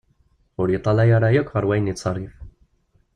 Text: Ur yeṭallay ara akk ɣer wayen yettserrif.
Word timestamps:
Ur 0.61 0.67
yeṭallay 0.69 1.09
ara 1.17 1.29
akk 1.39 1.49
ɣer 1.51 1.65
wayen 1.67 1.89
yettserrif. 1.89 2.33